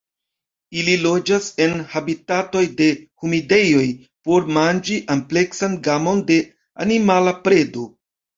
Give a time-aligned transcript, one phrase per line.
[0.83, 2.87] Ili loĝas en habitatoj de
[3.25, 3.83] humidejoj
[4.31, 6.41] por manĝi ampleksan gamon de
[6.87, 7.87] animala predo.